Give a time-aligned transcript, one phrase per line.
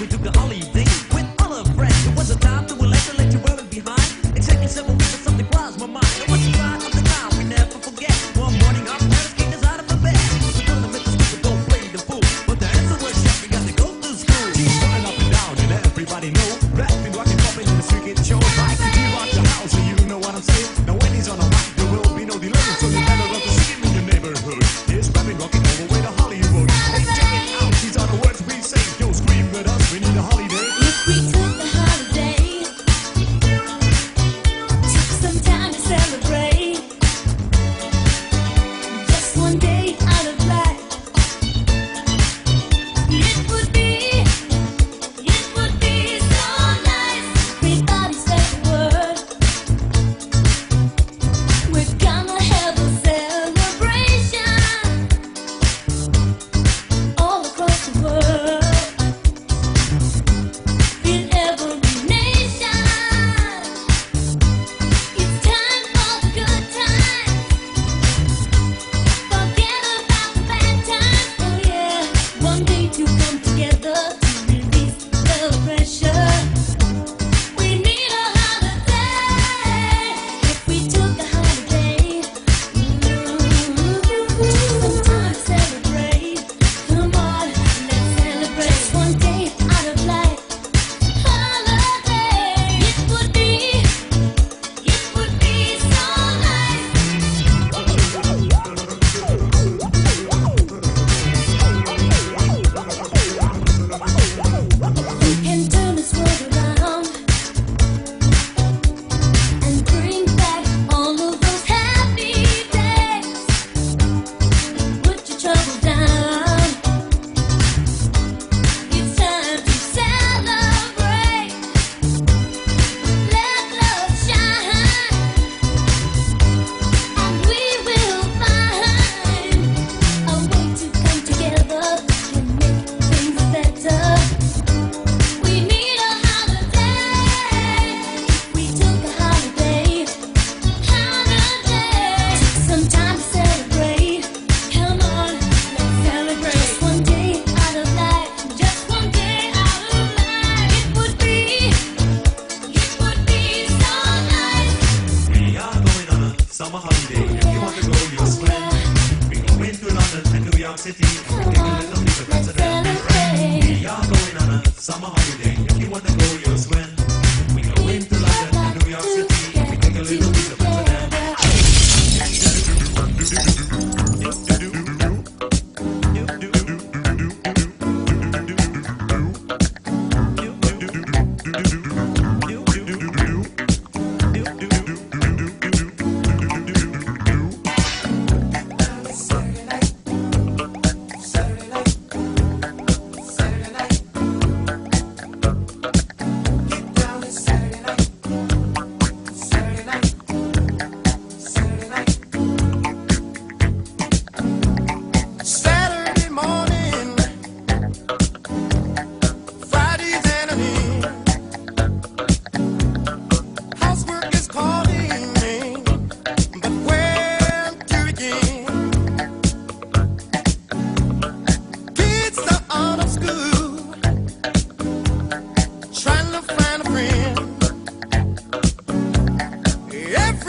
[0.00, 0.85] we took a holiday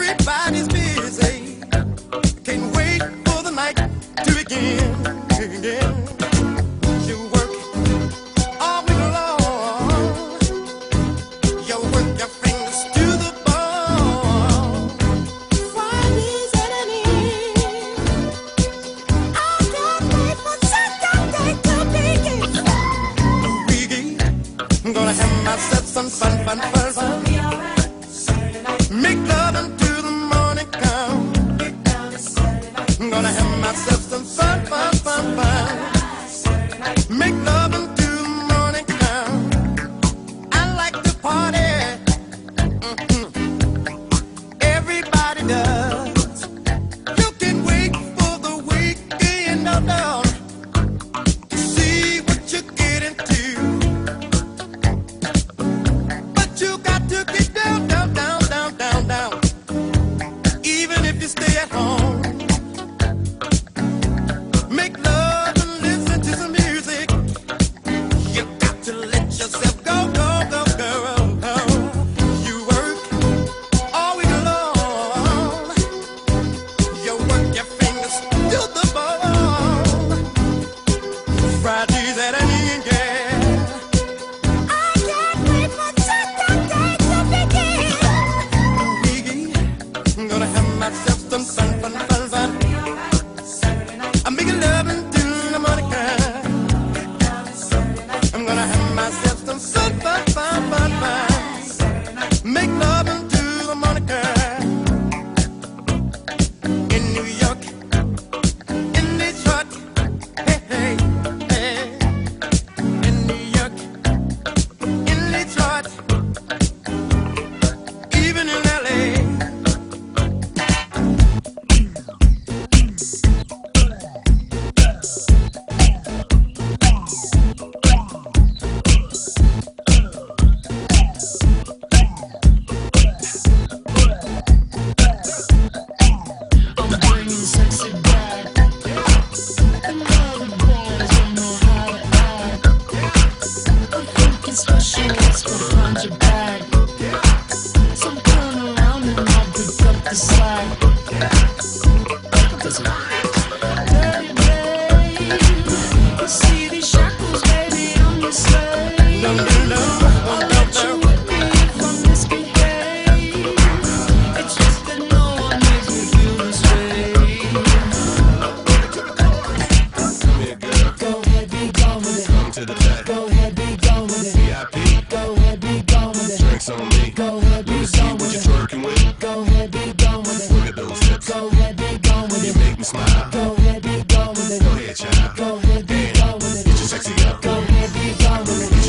[0.08, 1.47] Everybody's busy,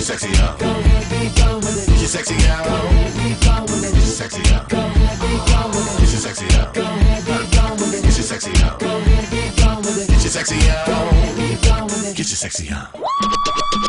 [0.09, 0.57] sexy out.
[0.57, 0.71] Get
[1.37, 2.65] your sexy out.
[3.13, 3.45] Get
[3.93, 4.67] your sexy out.
[4.67, 6.73] Get your sexy out.
[6.73, 6.81] Get
[8.01, 8.79] your sexy out.
[8.79, 10.87] Get your sexy out.
[12.15, 13.88] Get your sexy out.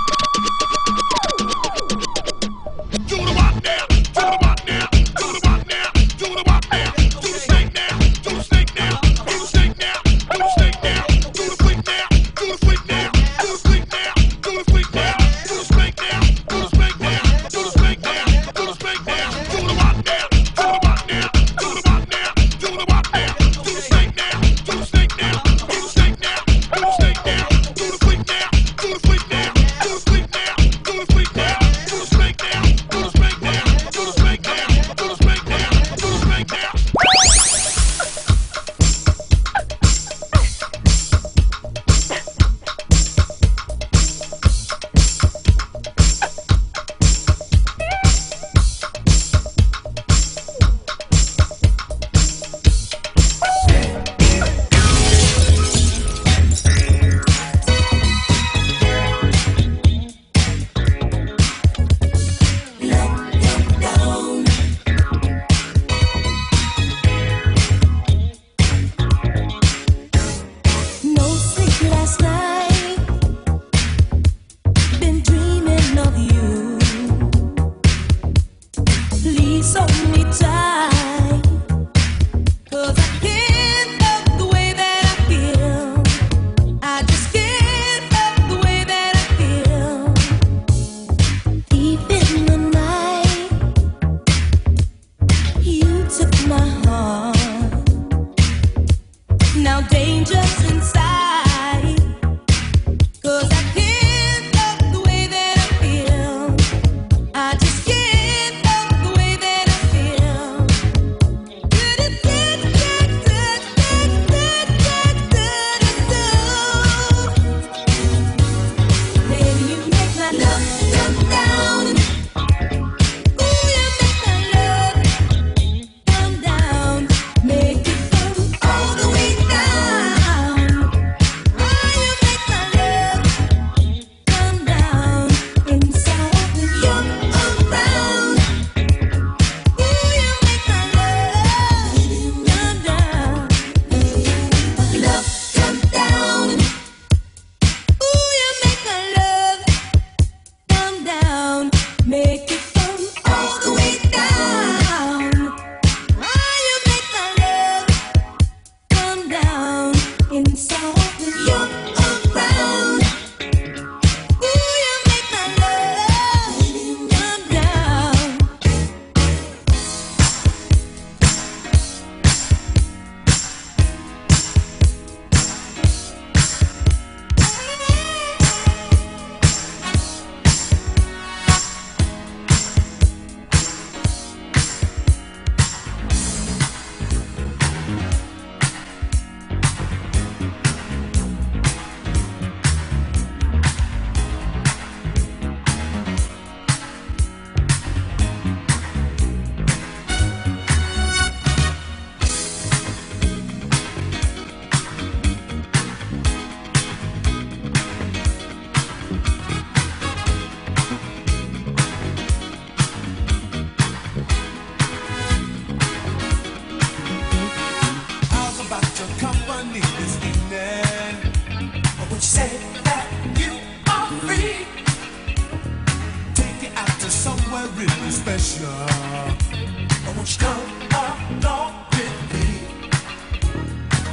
[79.72, 80.09] so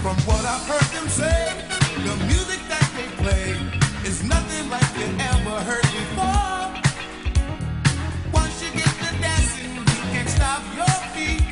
[0.08, 1.52] From what I've heard them say,
[2.08, 3.60] the music that they play
[4.08, 6.72] is nothing like you ever heard before.
[8.32, 11.44] Once you get the dancing, you can't stop your feet,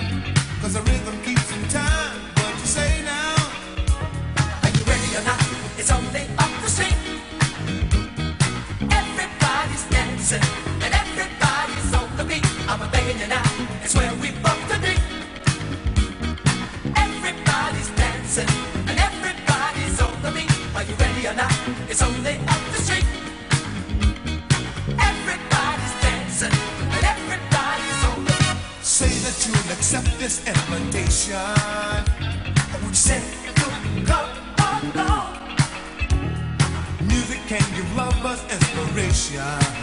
[0.61, 2.15] cause the rhythm keeps in time.
[2.39, 3.35] What you say now?
[4.63, 5.43] Are you ready or not?
[5.75, 6.95] It's only up to street.
[8.87, 10.47] Everybody's dancing,
[10.79, 12.47] and everybody's on the beat.
[12.71, 13.43] I'm a begging you now,
[13.83, 14.31] it's where we
[39.31, 39.74] renunciar.